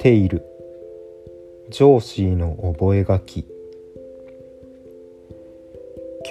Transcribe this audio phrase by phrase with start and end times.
[0.00, 0.44] テイル
[1.70, 3.44] 上司の覚書。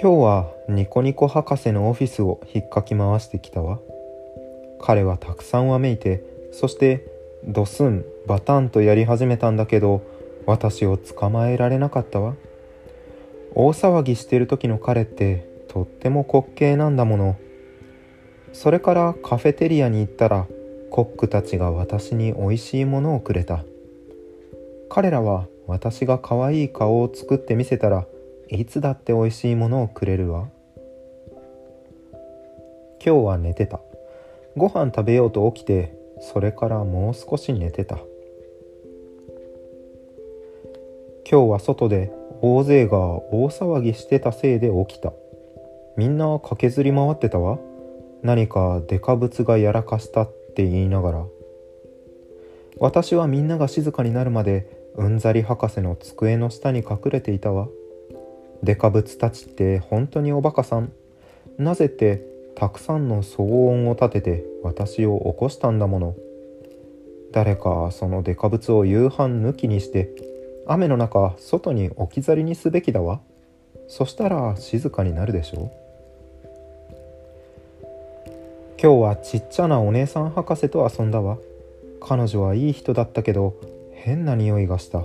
[0.00, 3.80] 日はニコニコ博士のオフィスを引っかき回してきたわ。
[4.80, 6.22] 彼はたくさんわめいて
[6.52, 7.04] そして
[7.44, 10.02] ドスンバタンとやり始めたんだけど
[10.46, 12.36] 私を捕まえられなかったわ。
[13.54, 17.36] 大騒ぎしてる時の彼ってとっても滑稽なんだもの。
[18.56, 20.46] それからカフェテリアに行ったら
[20.90, 23.62] コックたちが私に美味しいものをくれた。
[24.88, 28.06] 彼らは私が可愛い顔を作ってみせたら
[28.48, 30.48] いつだって美味しいものをくれるわ。
[33.04, 33.78] 今日は寝てた。
[34.56, 37.98] ご飯食べようと起きてそれからもう少し寝てた。
[41.30, 42.10] 今日は外で
[42.40, 45.12] 大勢が大騒ぎしてたせいで起きた。
[45.98, 47.58] みんな駆けずり回ってたわ。
[48.22, 51.26] 何かデカブツがやらかしたって言いながら
[52.78, 57.68] 私はみんなが静かになるまでうんざり博士の机の下に隠れていたわ。
[58.62, 60.92] デカブツたちって本当におバカさん。
[61.58, 62.22] なぜって
[62.54, 66.14] たくさんの騒音を立てて私を起こしたんだもの。
[67.32, 70.10] 誰かそのデカブツを夕飯抜きにして
[70.66, 73.20] 雨の中外に置き去りにすべきだわ。
[73.88, 75.85] そしたら静かになるでしょう。
[78.86, 81.38] 今日はちっちゃなお姉さん博士と遊んだわ。
[82.00, 85.04] 彼女はいい人だったけど変な匂いがした。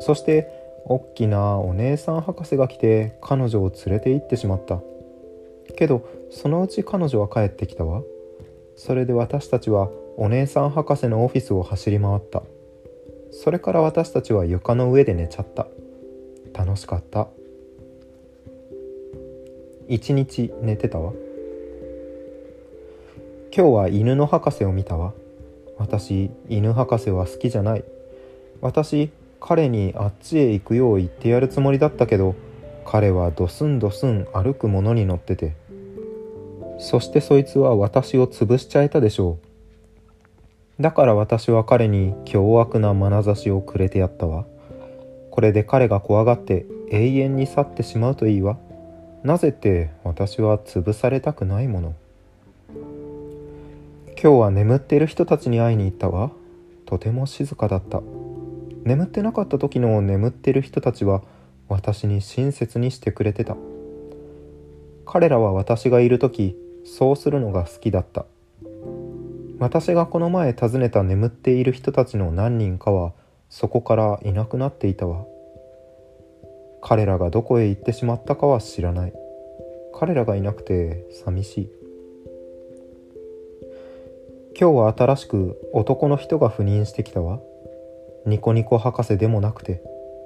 [0.00, 0.48] そして
[0.86, 4.80] おっきなお姉さん博士が来て彼女を連れて行ってしまった。
[5.76, 8.00] けどそのうち彼女は帰ってきたわ。
[8.74, 12.42] それで私たちはお姉さん博士のオフィスを走り回った。
[13.32, 15.66] それから私たちは床の上で寝ちゃった。
[16.54, 17.28] 楽しかった。
[19.88, 21.12] 一日寝てたわ。
[23.50, 25.14] 今日は犬の博士を見たわ。
[25.78, 27.84] 私犬博士は好きじゃない。
[28.60, 32.34] 私彼にあっちへ行くよう言ってやるつもりだったけど
[32.84, 35.54] 彼はドスンドスン歩くものに乗ってて。
[36.78, 39.38] そしてそいつは私を潰しちゃえたでしょ
[40.78, 40.82] う。
[40.82, 44.44] だから私は彼に凶悪な眼差しをくれてやったわ。
[45.30, 48.58] これで彼が怖がって永遠に去ってしまうといいわ。
[49.24, 51.94] なぜって私は潰されたくないもの。
[54.20, 56.32] 今日は眠っている人たちに会いに行ったわ。
[56.86, 58.02] とても静かだった。
[58.82, 61.22] 眠ってなかった時の眠っている人たちは
[61.68, 63.56] 私に親切にしてくれてた。
[65.06, 68.26] 彼らは私がいる時そうするのが好きだった。
[69.60, 73.12] 私がこの前訪ねた眠っている人たちの何人かは
[73.48, 75.26] そこからいなくなっていたわ。
[76.82, 79.12] 彼らがどこへ行ってしまったかは知らない。
[79.94, 81.78] 彼らがいなくて寂しい。
[84.60, 87.38] 今日は新しく男の人が赴任してきたわ。
[88.26, 89.80] ニコニコ博士でもなくて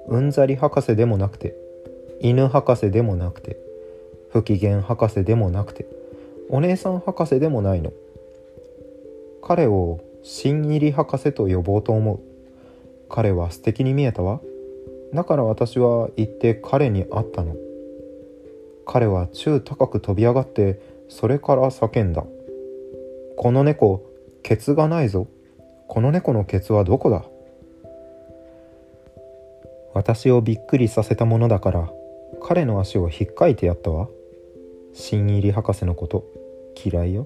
[0.07, 1.55] うんざり博士でもなくて
[2.19, 3.57] 犬博士でもなくて
[4.31, 5.85] 不機嫌博士でもなくて
[6.49, 7.93] お姉さん博士でもないの。
[9.43, 12.19] 彼を新入り博士と呼ぼうと思う。
[13.09, 14.41] 彼は素敵に見えたわ。
[15.13, 17.55] だから私は行って彼に会ったの。
[18.87, 22.25] 彼は宙高く飛び上がってそれから叫んだ。
[23.37, 24.12] この猫
[24.43, 25.27] ケツがないぞ。
[25.87, 27.23] この猫のケツはどこだ？
[29.93, 31.89] 私をびっくりさせたものだから
[32.41, 34.09] 彼の足をひっかいてやったわ。
[34.93, 36.25] 新入り博士のこと
[36.83, 37.25] 嫌いよ。